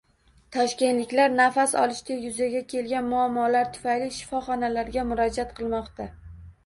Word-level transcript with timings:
Toshkentliklar 0.53 1.33
nafas 1.39 1.75
olishda 1.81 2.17
yuzaga 2.21 2.63
kelgan 2.73 3.11
muammolar 3.13 3.69
tufayli 3.79 4.09
shifoxonalarga 4.17 5.05
murojaat 5.11 5.53
qilmoqda 5.61 6.09